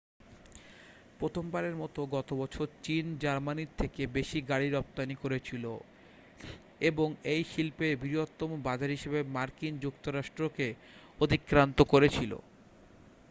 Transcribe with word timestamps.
প্রথমবারের 1.19 1.75
মতো 1.75 1.99
গতবছর 2.11 2.67
চীন 2.83 3.05
জার্মানীর 3.19 3.71
থেকে 3.77 4.01
বেশি 4.07 4.39
গাড়ি 4.41 4.67
রপ্তানি 4.69 5.15
করেছিল 5.15 5.65
এবং 6.81 7.07
এই 7.25 7.41
শিল্পের 7.43 7.93
বৃহত্তম 8.01 8.49
বাজার 8.61 8.89
হিসেবে 8.89 9.19
মার্কিন 9.35 9.73
যুক্তরাষ্ট্র 9.79 10.43
কে 10.49 10.67
অতিক্রান্ত 11.19 11.79
করেছিল 11.83 12.31